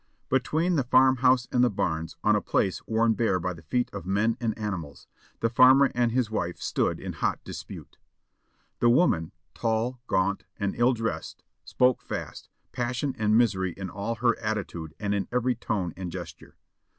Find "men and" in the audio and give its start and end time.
4.03-4.57